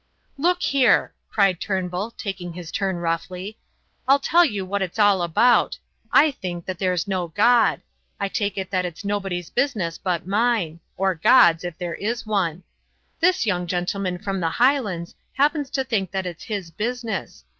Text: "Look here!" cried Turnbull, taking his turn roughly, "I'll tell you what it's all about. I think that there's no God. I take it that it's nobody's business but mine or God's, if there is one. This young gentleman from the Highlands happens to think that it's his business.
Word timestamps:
"Look 0.39 0.63
here!" 0.63 1.13
cried 1.29 1.61
Turnbull, 1.61 2.09
taking 2.17 2.53
his 2.53 2.71
turn 2.71 2.95
roughly, 2.95 3.59
"I'll 4.07 4.17
tell 4.17 4.43
you 4.43 4.65
what 4.65 4.81
it's 4.81 4.97
all 4.97 5.21
about. 5.21 5.77
I 6.11 6.31
think 6.31 6.65
that 6.65 6.79
there's 6.79 7.07
no 7.07 7.27
God. 7.27 7.83
I 8.19 8.27
take 8.27 8.57
it 8.57 8.71
that 8.71 8.83
it's 8.83 9.05
nobody's 9.05 9.51
business 9.51 9.99
but 9.99 10.25
mine 10.25 10.79
or 10.97 11.13
God's, 11.13 11.63
if 11.63 11.77
there 11.77 11.93
is 11.93 12.25
one. 12.25 12.63
This 13.19 13.45
young 13.45 13.67
gentleman 13.67 14.17
from 14.17 14.39
the 14.39 14.49
Highlands 14.49 15.13
happens 15.33 15.69
to 15.69 15.83
think 15.83 16.09
that 16.09 16.25
it's 16.25 16.45
his 16.45 16.71
business. 16.71 17.43